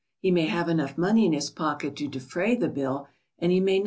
He 0.19 0.31
may 0.31 0.47
have 0.47 0.67
enough 0.67 0.97
money 0.97 1.27
in 1.27 1.33
his 1.33 1.51
pocket 1.51 1.95
to 1.97 2.07
defray 2.07 2.55
the 2.55 2.69
bill, 2.69 3.07
and 3.37 3.51
he 3.51 3.59
may 3.59 3.77
not. 3.79 3.79